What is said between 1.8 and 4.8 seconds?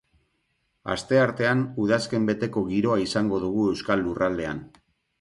udazken beteko giroa izango dugu euskal lurraldean.